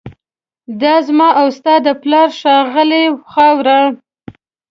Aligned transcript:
دا 0.81 0.93
زما 1.07 1.29
او 1.41 1.47
ستا 1.57 1.73
د 1.85 1.87
پلار 2.01 2.27
ښاغلې 2.39 3.03
خاوره 3.31 3.79